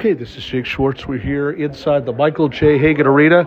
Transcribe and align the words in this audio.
Okay, 0.00 0.14
this 0.14 0.34
is 0.38 0.46
Jake 0.46 0.64
Schwartz. 0.64 1.06
We're 1.06 1.18
here 1.18 1.50
inside 1.50 2.06
the 2.06 2.12
Michael 2.14 2.48
J. 2.48 2.78
Hagan 2.78 3.06
Arena, 3.06 3.40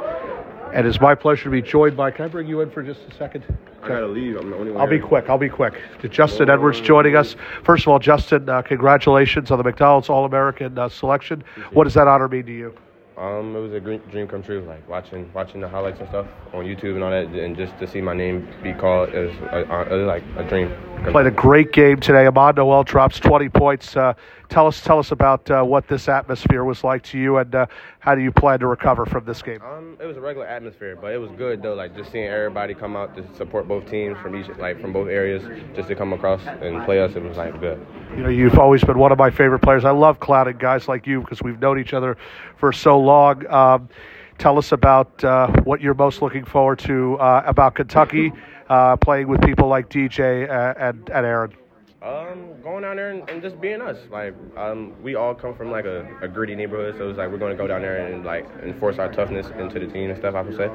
and 0.71 0.85
it's 0.85 1.01
my 1.01 1.15
pleasure 1.15 1.45
to 1.45 1.49
be 1.49 1.63
joined 1.63 1.97
by. 1.97 2.11
Can 2.11 2.25
I 2.25 2.27
bring 2.27 2.47
you 2.47 2.61
in 2.61 2.69
for 2.69 2.83
just 2.83 3.01
a 3.09 3.13
second? 3.15 3.43
I 3.81 3.87
gotta 3.87 4.05
leave. 4.05 4.37
I'm 4.37 4.51
the 4.51 4.57
only 4.57 4.71
one. 4.71 4.79
I'll 4.79 4.87
be 4.87 4.99
quick. 4.99 5.31
I'll 5.31 5.39
be 5.39 5.49
quick. 5.49 5.81
To 6.01 6.07
Justin 6.07 6.51
Edwards 6.51 6.79
joining 6.79 7.15
us. 7.15 7.35
First 7.63 7.85
of 7.85 7.87
all, 7.87 7.97
Justin, 7.97 8.47
uh, 8.47 8.61
congratulations 8.61 9.49
on 9.49 9.57
the 9.57 9.63
McDonald's 9.63 10.09
All 10.09 10.25
American 10.25 10.77
uh, 10.77 10.89
selection. 10.89 11.43
What 11.71 11.85
does 11.85 11.95
that 11.95 12.07
honor 12.07 12.27
mean 12.27 12.45
to 12.45 12.53
you? 12.53 12.77
Um, 13.17 13.55
it 13.55 13.59
was 13.59 13.73
a 13.73 13.79
dream, 13.79 14.27
come 14.27 14.43
true. 14.43 14.61
Like 14.61 14.87
watching 14.87 15.33
watching 15.33 15.59
the 15.59 15.67
highlights 15.67 16.01
and 16.01 16.09
stuff 16.09 16.27
on 16.53 16.65
YouTube 16.65 16.93
and 16.93 17.03
all 17.03 17.09
that, 17.09 17.25
and 17.29 17.57
just 17.57 17.75
to 17.79 17.87
see 17.87 17.99
my 17.99 18.13
name 18.13 18.47
be 18.61 18.73
called 18.73 19.09
is 19.09 19.35
uh, 19.51 19.65
uh, 19.89 20.05
like 20.05 20.23
a 20.37 20.43
dream. 20.47 20.71
Played 21.11 21.27
a 21.27 21.31
great 21.31 21.73
game 21.73 21.99
today. 21.99 22.25
Ahmad 22.25 22.55
Nowell 22.55 22.83
drops 22.83 23.19
20 23.19 23.49
points. 23.49 23.95
Uh, 23.95 24.13
tell 24.49 24.67
us, 24.67 24.81
tell 24.81 24.99
us 24.99 25.11
about 25.11 25.49
uh, 25.51 25.61
what 25.61 25.87
this 25.87 26.07
atmosphere 26.07 26.63
was 26.63 26.83
like 26.83 27.03
to 27.03 27.19
you, 27.19 27.37
and 27.37 27.53
uh, 27.53 27.65
how 27.99 28.15
do 28.15 28.21
you 28.21 28.31
plan 28.31 28.59
to 28.59 28.67
recover 28.67 29.05
from 29.05 29.25
this 29.25 29.41
game? 29.41 29.61
Um, 29.61 29.97
it 30.01 30.05
was 30.05 30.17
a 30.17 30.21
regular 30.21 30.47
atmosphere, 30.47 30.95
but 30.95 31.11
it 31.11 31.17
was 31.17 31.29
good 31.31 31.61
though. 31.61 31.73
Like 31.73 31.95
just 31.95 32.11
seeing 32.11 32.25
everybody 32.25 32.73
come 32.73 32.95
out 32.95 33.15
to 33.17 33.35
support 33.35 33.67
both 33.67 33.89
teams 33.89 34.17
from 34.19 34.35
each, 34.35 34.47
like 34.57 34.79
from 34.79 34.93
both 34.93 35.09
areas, 35.09 35.43
just 35.75 35.89
to 35.89 35.95
come 35.95 36.13
across 36.13 36.41
and 36.47 36.83
play 36.85 37.01
us. 37.01 37.15
It 37.15 37.21
was 37.21 37.37
like 37.37 37.59
good. 37.59 37.85
You 38.15 38.23
know, 38.23 38.29
you've 38.29 38.57
always 38.57 38.83
been 38.83 38.97
one 38.97 39.11
of 39.11 39.17
my 39.17 39.29
favorite 39.29 39.59
players. 39.59 39.85
I 39.85 39.91
love 39.91 40.19
clouding 40.19 40.57
guys 40.57 40.87
like 40.87 41.05
you 41.05 41.19
because 41.21 41.41
we've 41.41 41.59
known 41.59 41.79
each 41.79 41.93
other 41.93 42.17
for 42.55 42.71
so 42.71 42.97
long. 42.99 43.45
Um, 43.47 43.89
tell 44.37 44.57
us 44.57 44.71
about 44.71 45.23
uh, 45.23 45.47
what 45.63 45.81
you're 45.81 45.93
most 45.93 46.21
looking 46.21 46.45
forward 46.45 46.79
to 46.79 47.17
uh, 47.19 47.43
about 47.45 47.75
Kentucky, 47.75 48.31
uh, 48.69 48.95
playing 48.97 49.27
with 49.27 49.41
people 49.41 49.67
like 49.67 49.89
DJ 49.89 50.49
uh, 50.49 50.73
and, 50.77 51.09
and 51.09 51.25
Aaron. 51.25 51.53
Um, 52.01 52.61
going 52.61 52.81
down 52.81 52.97
there 52.97 53.11
and, 53.11 53.29
and 53.29 53.41
just 53.41 53.61
being 53.61 53.79
us. 53.79 53.97
Like, 54.11 54.35
um, 54.57 54.93
we 55.01 55.15
all 55.15 55.33
come 55.33 55.55
from 55.55 55.71
like 55.71 55.85
a, 55.85 56.05
a 56.21 56.27
gritty 56.27 56.53
neighborhood, 56.53 56.95
so 56.97 57.09
it's 57.09 57.17
like 57.17 57.31
we're 57.31 57.37
going 57.37 57.55
to 57.55 57.57
go 57.57 57.65
down 57.65 57.81
there 57.81 58.05
and 58.07 58.25
like 58.25 58.45
enforce 58.61 58.99
our 58.99 59.11
toughness 59.11 59.47
into 59.57 59.79
the 59.79 59.87
team 59.87 60.09
and 60.09 60.19
stuff. 60.19 60.35
I 60.35 60.41
would 60.41 60.57
say. 60.57 60.69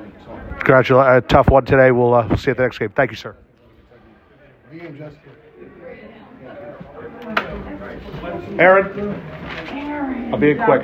Congratulations. 0.56 1.24
A 1.24 1.28
tough 1.28 1.50
one 1.50 1.66
today. 1.66 1.90
We'll, 1.90 2.14
uh, 2.14 2.26
we'll 2.26 2.38
see 2.38 2.46
you 2.46 2.52
at 2.52 2.56
the 2.56 2.62
next 2.62 2.78
game. 2.78 2.88
Thank 2.90 3.10
you, 3.10 3.16
sir. 3.18 3.36
Aaron, 8.58 10.32
I'll 10.32 10.38
be 10.38 10.54
quick. 10.54 10.82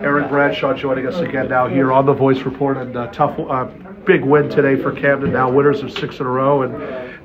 Aaron 0.00 0.28
Bradshaw 0.28 0.74
joining 0.74 1.06
us 1.06 1.16
again 1.16 1.48
now 1.48 1.68
here 1.68 1.92
on 1.92 2.06
the 2.06 2.12
Voice 2.12 2.40
Report, 2.40 2.76
and 2.76 2.96
uh, 2.96 3.06
tough, 3.08 3.38
uh, 3.38 3.68
big 4.04 4.22
win 4.22 4.48
today 4.48 4.80
for 4.80 4.92
Camden. 4.92 5.32
Now 5.32 5.50
winners 5.50 5.82
of 5.82 5.90
six 5.90 6.20
in 6.20 6.26
a 6.26 6.28
row, 6.28 6.62
and 6.62 6.74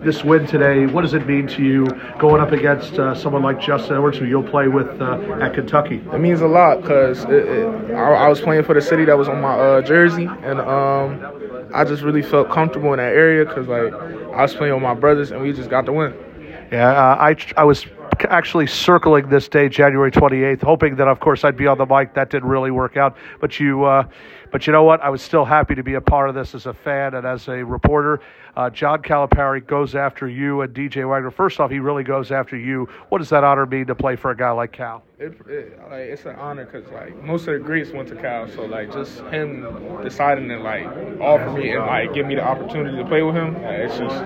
this 0.03 0.23
win 0.23 0.47
today, 0.47 0.85
what 0.85 1.01
does 1.01 1.13
it 1.13 1.25
mean 1.27 1.47
to 1.47 1.63
you 1.63 1.85
going 2.17 2.41
up 2.41 2.51
against 2.51 2.93
uh, 2.93 3.13
someone 3.13 3.43
like 3.43 3.59
Justin 3.59 3.95
Edwards, 3.95 4.17
who 4.17 4.25
you'll 4.25 4.43
play 4.43 4.67
with 4.67 4.87
uh, 5.01 5.39
at 5.41 5.53
Kentucky? 5.53 5.97
It 6.13 6.19
means 6.19 6.41
a 6.41 6.47
lot 6.47 6.81
because 6.81 7.25
I, 7.25 7.91
I 7.91 8.27
was 8.27 8.39
playing 8.41 8.63
for 8.63 8.73
the 8.73 8.81
city 8.81 9.05
that 9.05 9.17
was 9.17 9.27
on 9.27 9.41
my 9.41 9.53
uh, 9.53 9.81
jersey, 9.81 10.25
and 10.43 10.59
um, 10.61 11.69
I 11.73 11.83
just 11.83 12.03
really 12.03 12.21
felt 12.21 12.49
comfortable 12.49 12.93
in 12.93 12.97
that 12.97 13.13
area 13.13 13.45
because 13.45 13.67
like 13.67 13.93
I 13.93 14.41
was 14.41 14.55
playing 14.55 14.73
with 14.73 14.83
my 14.83 14.93
brothers, 14.93 15.31
and 15.31 15.41
we 15.41 15.51
just 15.53 15.69
got 15.69 15.85
the 15.85 15.93
win. 15.93 16.13
Yeah, 16.71 16.91
uh, 16.91 17.17
I 17.19 17.35
I 17.57 17.63
was 17.63 17.85
actually 18.25 18.67
circling 18.67 19.29
this 19.29 19.47
day, 19.47 19.69
January 19.69 20.11
28th, 20.11 20.61
hoping 20.61 20.95
that, 20.97 21.07
of 21.07 21.19
course, 21.19 21.43
I'd 21.43 21.57
be 21.57 21.67
on 21.67 21.77
the 21.77 21.85
mic. 21.85 22.13
That 22.13 22.29
didn't 22.29 22.49
really 22.49 22.71
work 22.71 22.97
out, 22.97 23.17
but 23.39 23.59
you, 23.59 23.85
uh, 23.85 24.07
but 24.51 24.67
you 24.67 24.73
know 24.73 24.83
what? 24.83 25.01
I 25.01 25.09
was 25.09 25.21
still 25.21 25.45
happy 25.45 25.75
to 25.75 25.83
be 25.83 25.93
a 25.95 26.01
part 26.01 26.29
of 26.29 26.35
this 26.35 26.55
as 26.55 26.65
a 26.65 26.73
fan 26.73 27.13
and 27.13 27.25
as 27.25 27.47
a 27.47 27.63
reporter. 27.63 28.21
Uh, 28.59 28.69
John 28.69 29.01
Calipari 29.01 29.65
goes 29.65 29.95
after 29.95 30.27
you 30.27 30.59
and 30.59 30.73
DJ 30.73 31.09
Wagner. 31.09 31.31
First 31.31 31.61
off, 31.61 31.71
he 31.71 31.79
really 31.79 32.03
goes 32.03 32.29
after 32.29 32.57
you. 32.57 32.89
What 33.07 33.19
does 33.19 33.29
that 33.29 33.41
honor 33.41 33.65
mean 33.65 33.85
to 33.85 33.95
play 33.95 34.17
for 34.17 34.31
a 34.31 34.35
guy 34.35 34.51
like 34.51 34.73
Cal? 34.73 35.01
It, 35.17 35.39
it, 35.47 35.79
like, 35.89 36.01
it's 36.01 36.25
an 36.25 36.35
honor 36.35 36.65
because 36.65 36.85
like 36.91 37.15
most 37.23 37.47
of 37.47 37.53
the 37.53 37.59
greats 37.59 37.91
went 37.91 38.09
to 38.09 38.17
Cal, 38.17 38.49
so 38.49 38.65
like 38.65 38.91
just 38.91 39.21
him 39.27 39.65
deciding 40.03 40.49
to 40.49 40.57
like 40.57 40.85
offer 41.21 41.51
me 41.51 41.71
and 41.71 41.85
like 41.85 42.13
give 42.13 42.25
me 42.25 42.35
the 42.35 42.43
opportunity 42.43 42.97
to 42.97 43.05
play 43.05 43.21
with 43.21 43.33
him, 43.33 43.53
like, 43.53 43.79
it's 43.79 43.97
just 43.97 44.25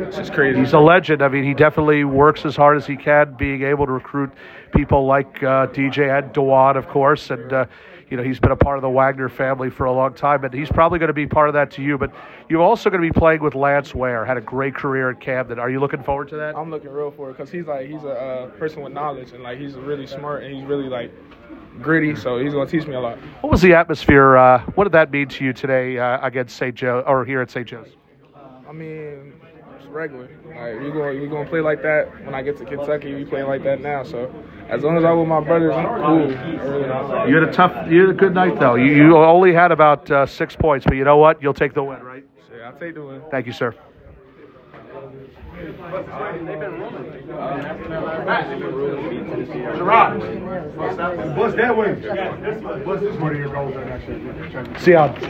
it's 0.00 0.16
just 0.16 0.32
crazy. 0.32 0.60
He's 0.60 0.72
a 0.72 0.78
legend. 0.78 1.20
I 1.20 1.28
mean, 1.28 1.44
he 1.44 1.52
definitely 1.52 2.04
works 2.04 2.46
as 2.46 2.56
hard 2.56 2.78
as 2.78 2.86
he 2.86 2.96
can, 2.96 3.34
being 3.34 3.64
able 3.64 3.84
to 3.84 3.92
recruit 3.92 4.32
people 4.74 5.04
like 5.04 5.42
uh, 5.42 5.66
DJ 5.66 6.08
and 6.18 6.32
Dajuan, 6.32 6.76
of 6.76 6.88
course, 6.88 7.28
and. 7.28 7.52
Uh, 7.52 7.66
you 8.10 8.16
know, 8.16 8.22
he's 8.22 8.40
been 8.40 8.50
a 8.50 8.56
part 8.56 8.78
of 8.78 8.82
the 8.82 8.90
Wagner 8.90 9.28
family 9.28 9.70
for 9.70 9.84
a 9.84 9.92
long 9.92 10.14
time, 10.14 10.44
and 10.44 10.52
he's 10.52 10.68
probably 10.68 10.98
going 10.98 11.08
to 11.08 11.14
be 11.14 11.26
part 11.26 11.48
of 11.48 11.54
that 11.54 11.70
to 11.72 11.82
you. 11.82 11.98
But 11.98 12.12
you're 12.48 12.62
also 12.62 12.90
going 12.90 13.02
to 13.02 13.08
be 13.08 13.18
playing 13.18 13.42
with 13.42 13.54
Lance 13.54 13.94
Ware, 13.94 14.24
had 14.24 14.36
a 14.36 14.40
great 14.40 14.74
career 14.74 15.10
at 15.10 15.20
Camden. 15.20 15.58
Are 15.58 15.70
you 15.70 15.80
looking 15.80 16.02
forward 16.02 16.28
to 16.28 16.36
that? 16.36 16.56
I'm 16.56 16.70
looking 16.70 16.90
real 16.90 17.10
for 17.10 17.30
it 17.30 17.36
because 17.36 17.50
he's 17.50 17.66
like 17.66 17.86
he's 17.88 18.04
a 18.04 18.10
uh, 18.10 18.46
person 18.58 18.82
with 18.82 18.92
knowledge 18.92 19.32
and 19.32 19.42
like 19.42 19.58
he's 19.58 19.74
really 19.74 20.06
smart 20.06 20.44
and 20.44 20.54
he's 20.54 20.64
really 20.64 20.88
like 20.88 21.12
gritty, 21.80 22.14
so 22.14 22.38
he's 22.38 22.52
gonna 22.52 22.70
teach 22.70 22.86
me 22.86 22.94
a 22.94 23.00
lot. 23.00 23.18
What 23.40 23.50
was 23.50 23.62
the 23.62 23.74
atmosphere? 23.74 24.36
Uh, 24.36 24.62
what 24.74 24.84
did 24.84 24.92
that 24.92 25.10
mean 25.10 25.28
to 25.28 25.44
you 25.44 25.52
today 25.52 25.98
uh, 25.98 26.24
against 26.26 26.56
St. 26.56 26.74
Joe 26.74 27.02
or 27.06 27.24
here 27.24 27.40
at 27.40 27.50
St. 27.50 27.66
Joe's? 27.66 27.88
I 28.68 28.72
mean, 28.72 29.32
regular. 29.94 30.28
Like 30.46 30.80
we 30.80 30.90
going 30.90 31.20
we 31.20 31.28
gonna 31.28 31.48
play 31.48 31.60
like 31.60 31.82
that 31.82 32.24
when 32.24 32.34
I 32.34 32.42
get 32.42 32.58
to 32.58 32.64
Kentucky. 32.64 33.14
We 33.14 33.24
playing 33.24 33.46
like 33.46 33.62
that 33.64 33.80
now. 33.80 34.02
So 34.02 34.32
as 34.68 34.82
long 34.82 34.96
as 34.96 35.04
I'm 35.04 35.18
with 35.18 35.28
my 35.28 35.40
brothers, 35.40 35.74
I'm 35.74 35.86
cool. 35.86 36.36
I 36.36 36.62
really 36.62 36.86
not. 36.88 37.28
You 37.28 37.34
had 37.36 37.48
a 37.48 37.52
tough, 37.52 37.90
you 37.90 38.00
had 38.00 38.10
a 38.10 38.14
good 38.14 38.34
night 38.34 38.58
though. 38.58 38.74
You, 38.74 38.92
you 38.92 39.16
only 39.16 39.54
had 39.54 39.72
about 39.72 40.10
uh, 40.10 40.26
six 40.26 40.56
points, 40.56 40.84
but 40.84 40.96
you 40.96 41.04
know 41.04 41.16
what? 41.16 41.40
You'll 41.42 41.54
take 41.54 41.74
the 41.74 41.84
win, 41.84 42.02
right? 42.02 42.24
Yeah, 42.54 42.70
I'll 42.70 42.78
take 42.78 42.94
the 42.94 43.04
win. 43.04 43.22
Thank 43.30 43.46
you, 43.46 43.52
sir. 43.52 43.74
What's 51.36 51.54
that 51.56 51.76
way? 51.76 51.94
What's 52.84 53.02
this 53.02 53.16
one 53.20 53.32
of 53.32 53.38
your 53.38 53.52
goals 53.52 53.74
that 53.74 53.86
actually? 53.86 54.20
Siad, 54.80 55.20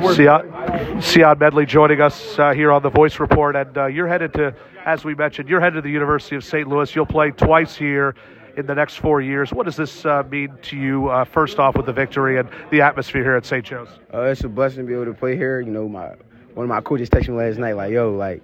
Get 0.00 0.49
an 0.62 0.72
idea. 0.72 1.00
So 1.00 1.00
you 1.00 1.00
want 1.00 1.00
to 1.00 1.00
go 1.00 1.00
work? 1.00 1.02
Siad, 1.02 1.02
Siad 1.02 1.40
Medley 1.40 1.66
joining 1.66 2.00
us 2.00 2.38
uh, 2.38 2.52
here 2.52 2.72
on 2.72 2.82
the 2.82 2.90
Voice 2.90 3.20
Report, 3.20 3.56
and 3.56 3.76
uh, 3.76 3.86
you're 3.86 4.08
headed 4.08 4.32
to, 4.34 4.54
as 4.84 5.04
we 5.04 5.14
mentioned, 5.14 5.48
you're 5.48 5.60
headed 5.60 5.76
to 5.76 5.82
the 5.82 5.90
University 5.90 6.36
of 6.36 6.44
St. 6.44 6.68
Louis. 6.68 6.94
You'll 6.94 7.06
play 7.06 7.30
twice 7.30 7.76
here 7.76 8.14
in 8.56 8.66
the 8.66 8.74
next 8.74 8.96
four 8.96 9.20
years. 9.20 9.52
What 9.52 9.66
does 9.66 9.76
this 9.76 10.04
uh, 10.04 10.22
mean 10.30 10.56
to 10.62 10.76
you? 10.76 11.08
Uh, 11.08 11.24
first 11.24 11.58
off, 11.58 11.76
with 11.76 11.86
the 11.86 11.92
victory 11.92 12.38
and 12.38 12.48
the 12.70 12.82
atmosphere 12.82 13.22
here 13.22 13.36
at 13.36 13.46
St. 13.46 13.64
Joe's. 13.64 13.88
Uh, 14.12 14.22
it's 14.22 14.44
a 14.44 14.48
blessing 14.48 14.82
to 14.82 14.86
be 14.86 14.94
able 14.94 15.06
to 15.06 15.14
play 15.14 15.36
here. 15.36 15.60
You 15.60 15.70
know, 15.70 15.88
my 15.88 16.14
one 16.54 16.64
of 16.64 16.68
my 16.68 16.80
coaches 16.80 17.08
texted 17.08 17.28
me 17.28 17.36
last 17.36 17.58
night, 17.58 17.74
like, 17.74 17.92
"Yo, 17.92 18.12
like, 18.12 18.42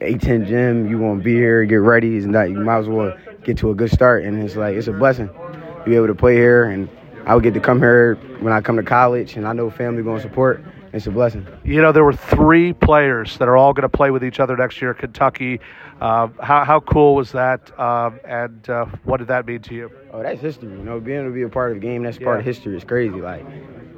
A10 0.00 0.46
gym, 0.46 0.88
you 0.88 0.98
want 0.98 1.20
to 1.20 1.24
be 1.24 1.34
here, 1.34 1.64
get 1.64 1.76
ready. 1.76 2.16
It's 2.16 2.26
not, 2.26 2.48
you 2.48 2.60
might 2.60 2.78
as 2.78 2.88
well 2.88 3.16
get 3.42 3.58
to 3.58 3.70
a 3.70 3.74
good 3.74 3.90
start." 3.90 4.24
And 4.24 4.42
it's 4.42 4.56
like, 4.56 4.76
it's 4.76 4.86
a 4.86 4.92
blessing 4.92 5.28
to 5.28 5.82
be 5.84 5.96
able 5.96 6.06
to 6.06 6.14
play 6.14 6.36
here, 6.36 6.64
and 6.64 6.88
I 7.26 7.34
would 7.34 7.42
get 7.42 7.54
to 7.54 7.60
come 7.60 7.80
here 7.80 8.14
when 8.40 8.52
I 8.52 8.60
come 8.60 8.76
to 8.76 8.82
college, 8.82 9.36
and 9.36 9.46
I 9.46 9.52
know 9.52 9.68
family 9.68 10.02
going 10.02 10.18
to 10.18 10.22
support. 10.22 10.64
It's 10.94 11.08
a 11.08 11.10
blessing. 11.10 11.44
You 11.64 11.82
know, 11.82 11.90
there 11.90 12.04
were 12.04 12.12
three 12.12 12.72
players 12.72 13.36
that 13.38 13.48
are 13.48 13.56
all 13.56 13.72
going 13.72 13.82
to 13.82 13.88
play 13.88 14.12
with 14.12 14.22
each 14.22 14.38
other 14.38 14.56
next 14.56 14.80
year 14.80 14.92
at 14.92 14.98
Kentucky. 14.98 15.58
Uh, 16.00 16.28
how, 16.40 16.64
how 16.64 16.78
cool 16.78 17.16
was 17.16 17.32
that? 17.32 17.76
Um, 17.78 18.20
and 18.24 18.70
uh, 18.70 18.86
what 19.02 19.16
did 19.16 19.26
that 19.26 19.44
mean 19.44 19.60
to 19.62 19.74
you? 19.74 19.90
Oh, 20.12 20.22
that's 20.22 20.40
history. 20.40 20.70
You 20.70 20.78
know, 20.84 21.00
being 21.00 21.18
able 21.18 21.30
to 21.30 21.34
be 21.34 21.42
a 21.42 21.48
part 21.48 21.72
of 21.72 21.80
the 21.80 21.80
game, 21.80 22.04
that's 22.04 22.18
part 22.18 22.38
of 22.38 22.44
history. 22.44 22.76
It's 22.76 22.84
crazy. 22.84 23.20
Like, 23.20 23.44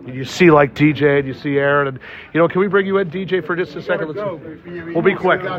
You 0.06 0.24
see, 0.24 0.50
like 0.50 0.74
DJ, 0.74 1.18
and 1.18 1.28
you 1.28 1.34
see 1.34 1.58
Aaron, 1.58 1.88
and 1.88 1.98
you 2.32 2.40
know, 2.40 2.48
can 2.48 2.62
we 2.62 2.68
bring 2.68 2.86
you 2.86 2.96
in, 2.96 3.10
DJ, 3.10 3.44
for 3.44 3.56
just 3.56 3.76
a 3.76 3.82
second? 3.82 4.08
Let's, 4.08 4.18
we'll 4.94 5.02
be 5.02 5.14
quick. 5.14 5.42
We'll 5.42 5.58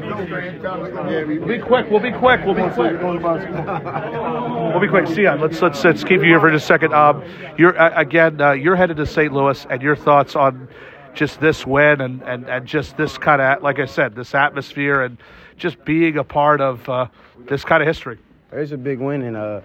be 1.45 1.59
quick. 1.59 1.91
We'll 1.91 1.99
be 1.99 2.11
quick. 2.13 2.45
We'll 2.45 2.55
be 2.55 2.69
quick. 2.71 2.99
We'll 2.99 4.79
be 4.79 4.87
quick. 4.87 5.07
See 5.07 5.23
ya. 5.23 5.35
Let's 5.35 5.61
let's 5.61 5.83
let's 5.83 6.03
keep 6.03 6.21
you 6.21 6.27
here 6.29 6.39
for 6.39 6.49
just 6.49 6.63
a 6.63 6.67
second. 6.67 6.95
Um, 6.95 7.23
you're 7.59 7.79
uh, 7.79 7.91
again. 7.99 8.41
Uh, 8.41 8.53
you're 8.53 8.75
headed 8.75 8.97
to 8.97 9.05
St. 9.05 9.31
Louis, 9.31 9.67
and 9.69 9.83
your 9.83 9.95
thoughts 9.95 10.35
on 10.35 10.67
just 11.17 11.39
this 11.41 11.65
win 11.65 11.99
and 11.99 12.21
and 12.21 12.47
and 12.47 12.65
just 12.65 12.95
this 12.95 13.17
kind 13.17 13.41
of 13.41 13.61
like 13.63 13.79
I 13.79 13.85
said, 13.85 14.15
this 14.15 14.33
atmosphere 14.35 15.01
and 15.01 15.17
just 15.57 15.83
being 15.83 16.17
a 16.17 16.23
part 16.23 16.61
of 16.61 16.87
uh, 16.87 17.07
this 17.49 17.63
kind 17.65 17.81
of 17.81 17.87
history. 17.87 18.19
it's 18.51 18.71
a 18.71 18.77
big 18.77 18.99
win, 18.99 19.23
and 19.23 19.35
uh, 19.35 19.61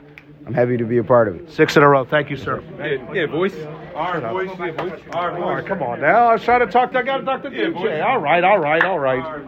I'm 0.46 0.54
happy 0.54 0.76
to 0.78 0.84
be 0.84 0.96
a 0.96 1.04
part 1.04 1.28
of 1.28 1.36
it. 1.36 1.50
Six 1.52 1.76
in 1.76 1.82
a 1.82 1.88
row. 1.88 2.04
Thank 2.04 2.30
you, 2.30 2.36
sir. 2.36 2.64
Yeah, 2.78 3.12
yeah, 3.12 3.26
voice. 3.26 3.54
All 3.94 4.12
right, 4.14 4.22
boys. 4.32 4.48
Yeah, 4.58 4.70
boys. 4.72 5.00
All 5.12 5.28
right, 5.28 5.40
All 5.40 5.50
right, 5.54 5.60
boys. 5.60 5.68
come 5.68 5.82
on 5.82 6.00
now. 6.00 6.28
I 6.28 6.32
was 6.32 6.42
trying 6.42 6.60
to 6.60 6.66
talk 6.66 6.90
to. 6.92 6.98
I 6.98 7.02
got 7.02 7.18
to 7.18 7.24
talk 7.24 7.42
to 7.42 7.50
DJ. 7.50 8.02
All 8.04 8.18
right, 8.18 8.42
all 8.42 8.58
right, 8.58 8.82
all 8.82 8.98
right. 8.98 9.22
All 9.22 9.38
right. 9.38 9.44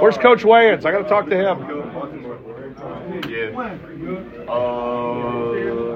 Where's 0.00 0.18
Coach 0.18 0.42
Wayans? 0.42 0.84
I 0.84 0.90
got 0.90 1.02
to 1.02 1.08
talk 1.08 1.30
to 1.30 1.36
him. 1.36 1.56
Yeah. 3.30 3.50
Uh, 4.48 5.45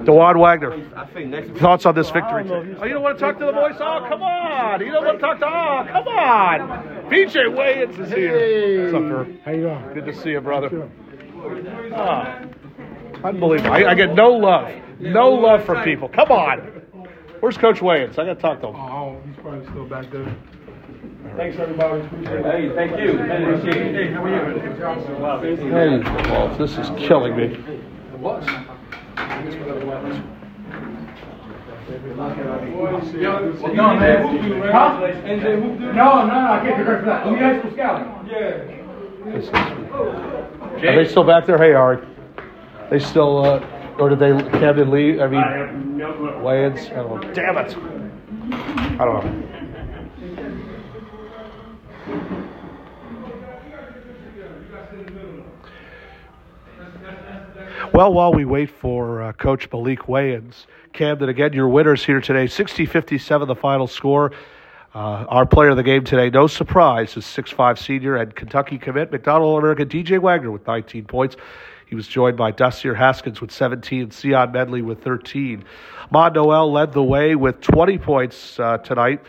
Dajuan 0.05 0.39
Wagner. 0.39 0.73
I 0.97 1.07
think 1.07 1.31
next. 1.31 1.59
Thoughts 1.61 1.87
on 1.87 1.95
this 1.95 2.11
victory? 2.11 2.45
Oh, 2.51 2.85
you 2.85 2.95
don't 2.95 3.03
want 3.03 3.19
to 3.19 3.21
talk 3.21 3.39
to 3.39 3.47
the 3.47 3.53
boys? 3.53 3.77
Oh, 3.79 4.07
come 4.09 4.23
on. 4.23 4.81
You 4.81 4.93
don't 4.93 5.05
want 5.05 5.19
to 5.19 5.23
talk 5.23 5.39
to. 5.41 5.47
Oh, 5.47 5.87
come 5.93 6.09
on. 6.09 7.11
BJ 7.11 7.47
Wayans 7.55 7.99
is 7.99 8.11
here. 8.11 8.85
What's 8.85 8.95
up, 8.95 9.03
Herb? 9.03 9.41
how 9.45 9.53
you 9.53 9.61
doing? 9.63 9.95
Good 9.95 10.07
to 10.07 10.15
see 10.23 10.31
you, 10.31 10.41
brother. 10.41 10.91
Ah, 11.95 12.43
unbelievable. 13.25 13.73
I, 13.73 13.85
I 13.87 13.95
get 13.95 14.15
no 14.15 14.31
love. 14.31 14.73
No 15.01 15.31
love 15.31 15.65
from 15.65 15.83
people. 15.85 16.09
Come 16.09 16.31
on. 16.31 16.59
Where's 17.41 17.57
Coach 17.57 17.81
Wayans? 17.81 18.19
I 18.19 18.27
got 18.27 18.35
to 18.35 18.41
talk 18.41 18.61
to 18.61 18.69
him. 18.69 18.77
Oh, 18.77 19.21
he's 19.27 19.37
probably 19.37 19.67
still 19.71 19.87
back 19.87 20.11
there. 20.11 20.37
Thanks, 21.37 21.59
everybody. 21.59 22.03
Appreciate 22.03 22.41
it. 22.41 22.45
Hey, 22.45 22.69
thank 22.75 23.01
you. 23.01 23.17
Hey, 23.17 24.13
how 24.13 24.25
are 24.25 24.29
you? 24.29 24.61
Hey, 25.71 26.59
this 26.59 26.77
is 26.77 26.91
killing 26.99 27.37
me. 27.37 27.57
No, 33.75 33.97
man. 33.97 34.71
Huh? 34.71 35.01
No, 35.01 35.37
no, 35.93 36.27
no, 36.27 36.53
I 36.53 36.61
can't 36.63 36.79
be 36.79 36.85
credit 36.85 37.01
for 37.01 37.07
that. 37.07 37.27
Let 37.27 37.33
me 37.35 37.39
high 37.41 37.59
school 37.59 37.73
scouting. 37.73 38.07
Are 40.87 40.97
they 40.97 41.09
still 41.09 41.25
back 41.25 41.47
there? 41.47 41.59
Hey, 41.59 41.73
Ari. 41.73 41.99
They 42.91 42.99
still, 43.01 43.45
uh, 43.45 43.61
or 43.99 44.09
did 44.09 44.19
they, 44.21 44.31
Camden 44.59 44.91
leave? 44.91 45.21
I 45.21 45.27
mean, 45.27 45.41
Wayans? 46.01 46.91
I 46.93 46.95
don't 46.97 47.21
know. 47.21 47.35
Damn 47.35 47.59
it. 47.59 47.77
I 49.01 49.05
don't 49.05 49.25
know. 49.25 49.60
Well, 57.93 58.13
while 58.13 58.33
we 58.33 58.45
wait 58.45 58.71
for 58.71 59.21
uh, 59.21 59.33
Coach 59.33 59.69
Malik 59.73 60.03
Wayans, 60.03 60.67
Camden, 60.93 61.29
again, 61.29 61.53
your 61.53 61.69
winners 61.69 62.05
here 62.05 62.21
today 62.21 62.47
60 62.47 62.87
57, 62.87 63.49
the 63.49 63.55
final 63.57 63.89
score. 63.89 64.31
Uh, 64.95 65.27
our 65.29 65.45
player 65.45 65.71
of 65.71 65.77
the 65.77 65.83
game 65.83 66.05
today, 66.05 66.31
no 66.31 66.47
surprise, 66.47 67.17
is 67.17 67.25
6'5 67.25 67.79
senior 67.79 68.15
and 68.15 68.35
Kentucky 68.37 68.79
commit 68.79 69.11
McDonald 69.11 69.59
American 69.59 69.89
DJ 69.89 70.21
Wagner 70.21 70.53
with 70.53 70.65
19 70.69 71.05
points. 71.07 71.37
He 71.87 71.97
was 71.97 72.07
joined 72.07 72.37
by 72.37 72.53
Dasear 72.53 72.97
Haskins 72.97 73.41
with 73.41 73.51
17, 73.51 74.11
Sion 74.11 74.53
Medley 74.53 74.83
with 74.83 75.03
13. 75.03 75.65
Mon 76.13 76.33
Nowell 76.33 76.71
led 76.71 76.93
the 76.93 77.03
way 77.03 77.35
with 77.35 77.61
20 77.61 77.99
points 77.99 78.61
uh, 78.61 78.79
tonight. 78.79 79.21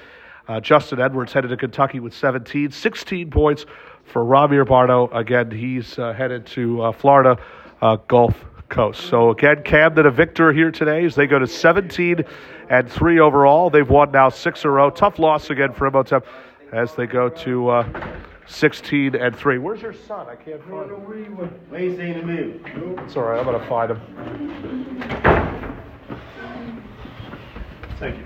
Uh, 0.48 0.60
Justin 0.60 1.02
Edwards 1.02 1.34
headed 1.34 1.50
to 1.50 1.58
Kentucky 1.58 2.00
with 2.00 2.14
17, 2.14 2.70
16 2.70 3.32
points 3.32 3.66
for 4.06 4.24
Rahmir 4.24 4.68
Barno. 4.68 5.10
Again, 5.16 5.50
he's 5.50 5.98
uh, 5.98 6.14
headed 6.14 6.46
to 6.48 6.84
uh, 6.84 6.92
Florida 6.92 7.40
uh, 7.82 7.96
Gulf 8.08 8.46
Coast. 8.72 9.02
So 9.02 9.30
again, 9.30 9.62
Camden 9.64 10.08
a 10.08 10.12
victor 10.12 10.52
here 10.52 10.72
today 10.72 11.06
as 11.06 11.14
they 11.14 11.28
go 11.28 11.38
to 11.38 11.46
17 11.46 12.24
and 12.70 12.90
three 12.90 13.20
overall. 13.20 13.70
They've 13.70 13.88
won 13.88 14.12
now 14.12 14.30
six 14.30 14.64
in 14.64 14.70
a 14.70 14.72
row. 14.72 14.90
Tough 14.90 15.20
loss 15.20 15.50
again 15.50 15.74
for 15.74 15.88
Imhotep 15.88 16.26
as 16.72 16.96
they 16.96 17.06
go 17.06 17.28
to 17.30 17.70
uh, 17.70 18.16
16 18.48 19.16
and 19.16 19.36
three. 19.36 19.58
Where's 19.58 19.82
your 19.82 19.94
son? 19.94 20.28
I 20.28 20.36
can't 20.36 20.64
find 20.70 20.90
him. 20.90 21.06
Wayne 21.70 21.98
saying 21.98 22.14
to 22.14 22.26
me. 22.26 22.62
It's 23.04 23.18
all 23.18 23.24
right. 23.24 23.40
I'm 23.40 23.46
gonna 23.46 23.68
find 23.68 23.92
him. 23.92 24.00
Thank 28.00 28.18
you. 28.18 28.26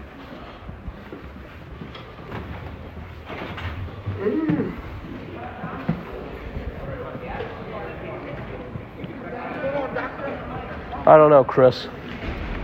I 11.05 11.17
don't 11.17 11.29
know, 11.29 11.43
Chris. 11.43 11.87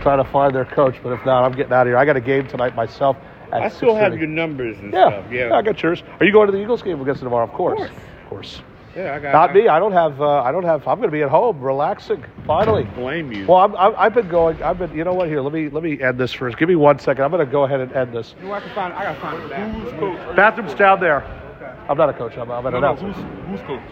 Trying 0.02 0.22
to 0.24 0.30
find 0.30 0.54
their 0.54 0.64
coach, 0.64 0.96
but 1.02 1.12
if 1.12 1.24
not, 1.24 1.44
I'm 1.44 1.52
getting 1.52 1.72
out 1.72 1.82
of 1.82 1.90
here. 1.90 1.96
I 1.96 2.04
got 2.04 2.16
a 2.16 2.20
game 2.20 2.46
tonight 2.48 2.74
myself. 2.74 3.16
At 3.52 3.62
I 3.62 3.68
still 3.68 3.94
have 3.94 4.16
your 4.18 4.26
numbers 4.26 4.78
and 4.78 4.92
Yeah, 4.92 5.08
stuff. 5.10 5.24
yeah, 5.30 5.48
Yeah. 5.48 5.54
I 5.54 5.62
got 5.62 5.80
yours. 5.82 6.02
Are 6.18 6.26
you 6.26 6.32
going 6.32 6.46
to 6.46 6.52
the 6.52 6.60
Eagles 6.60 6.82
game 6.82 7.00
against 7.00 7.20
them 7.20 7.26
tomorrow? 7.26 7.44
Of 7.44 7.52
course. 7.52 7.78
course. 7.78 7.90
Of 7.90 8.28
course. 8.30 8.62
yeah, 8.96 9.14
I 9.14 9.18
got. 9.20 9.32
Not 9.32 9.54
me. 9.54 9.68
I 9.68 9.78
don't 9.78 9.92
have. 9.92 10.20
Uh, 10.20 10.42
I 10.42 10.50
don't 10.50 10.64
have. 10.64 10.88
I'm 10.88 10.96
going 10.96 11.08
to 11.08 11.12
be 11.12 11.22
at 11.22 11.28
home, 11.28 11.60
relaxing. 11.60 12.24
Finally. 12.46 12.84
Blame 12.96 13.30
you. 13.30 13.46
Well, 13.46 13.58
I'm, 13.58 13.76
I'm, 13.76 13.94
I've 13.96 14.14
been 14.14 14.28
going. 14.28 14.60
I've 14.62 14.78
been. 14.78 14.92
You 14.96 15.04
know 15.04 15.12
what? 15.14 15.28
Here, 15.28 15.40
let 15.40 15.52
me 15.52 15.68
let 15.68 15.84
me 15.84 16.00
end 16.00 16.18
this 16.18 16.32
first. 16.32 16.56
Give 16.58 16.68
me 16.68 16.74
one 16.76 16.98
second. 16.98 17.22
I'm 17.22 17.30
going 17.30 17.44
to 17.46 17.52
go 17.52 17.62
ahead 17.64 17.78
and 17.80 17.92
end 17.92 18.12
this. 18.12 18.34
You 18.40 18.46
know, 18.48 18.54
I 18.54 18.60
can 18.60 18.74
find. 18.74 18.92
I 18.94 19.04
gotta 19.04 19.20
find 19.20 19.50
that. 19.52 19.70
Who's 19.74 19.92
coach? 19.92 20.36
Bathroom's 20.36 20.74
down 20.74 20.98
there. 20.98 21.22
Okay. 21.22 21.72
I'm 21.90 21.96
not 21.98 22.08
a 22.08 22.12
coach. 22.14 22.36
I'm, 22.38 22.50
I'm 22.50 22.66
an 22.66 22.72
No, 22.72 22.80
no, 22.80 22.94
who's 22.96 23.14
who's 23.46 23.60
coach? 23.66 23.82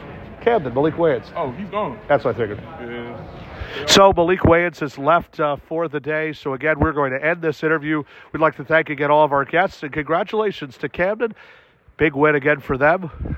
Camden, 0.41 0.73
Malik 0.75 0.95
Wayans. 0.95 1.31
Oh, 1.37 1.53
he's 1.53 1.69
gone. 1.69 1.99
That's 2.09 2.25
what 2.25 2.35
I 2.35 2.39
figured. 2.39 2.59
Yeah. 2.81 3.27
So 3.87 4.13
Malik 4.13 4.41
Wayans 4.41 4.81
has 4.81 4.99
left 4.99 5.41
uh, 5.41 5.57
for 5.57 5.89
the 5.89 6.01
day. 6.01 6.33
So 6.33 6.55
again, 6.55 6.79
we're 6.79 6.93
going 6.93 7.13
to 7.13 7.25
end 7.25 7.43
this 7.43 7.63
interview. 7.63 8.03
We'd 8.33 8.41
like 8.41 8.57
to 8.57 8.65
thank 8.65 8.91
again 8.91 9.11
all 9.11 9.25
of 9.25 9.33
our 9.33 9.45
guests 9.45 9.83
and 9.83 9.93
congratulations 9.93 10.77
to 10.79 10.89
Camden. 10.89 11.35
Big 11.97 12.15
win 12.15 12.35
again 12.35 12.61
for 12.61 12.79
them. 12.79 13.37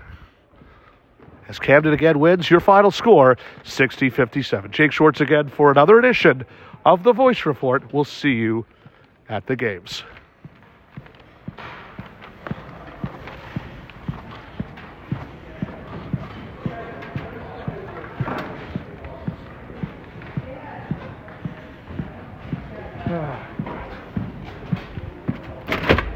As 1.48 1.58
Camden 1.58 1.92
again 1.92 2.18
wins, 2.18 2.50
your 2.50 2.60
final 2.60 2.90
score 2.90 3.36
60 3.64 4.10
57. 4.10 4.70
Jake 4.70 4.92
Schwartz 4.92 5.20
again 5.20 5.48
for 5.48 5.70
another 5.70 5.98
edition 5.98 6.44
of 6.84 7.02
the 7.02 7.12
Voice 7.12 7.44
Report. 7.44 7.92
We'll 7.92 8.04
see 8.04 8.32
you 8.32 8.64
at 9.28 9.46
the 9.46 9.56
games. 9.56 10.04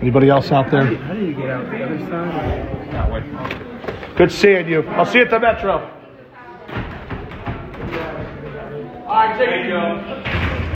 Anybody 0.01 0.31
else 0.31 0.51
out 0.53 0.71
there? 0.71 0.85
How 0.85 1.15
do 1.15 1.25
you 1.25 1.35
get 1.35 1.51
out 1.51 1.71
the 1.71 1.85
other 1.85 1.99
side? 2.09 4.17
Good 4.17 4.33
seeing 4.33 4.69
you. 4.69 4.83
I'll 4.91 5.05
see 5.05 5.19
you 5.19 5.25
at 5.25 5.31
the 5.31 5.39
Metro. 5.39 5.93
All 9.07 9.15
right, 9.15 9.39
take 9.39 9.51
it, 9.51 9.69
Joe. 9.69 10.16